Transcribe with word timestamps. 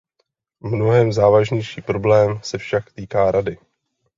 Mnohem 0.61 1.13
závažnější 1.13 1.81
problém 1.81 2.39
se 2.43 2.57
však 2.57 2.93
týká 2.93 3.31
Rady. 3.31 3.57